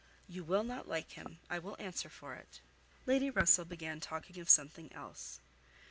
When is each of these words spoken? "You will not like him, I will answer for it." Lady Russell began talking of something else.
"You 0.27 0.43
will 0.43 0.63
not 0.63 0.87
like 0.87 1.11
him, 1.11 1.37
I 1.47 1.59
will 1.59 1.75
answer 1.77 2.09
for 2.09 2.33
it." 2.33 2.59
Lady 3.05 3.29
Russell 3.29 3.65
began 3.65 3.99
talking 3.99 4.39
of 4.39 4.49
something 4.49 4.91
else. 4.93 5.39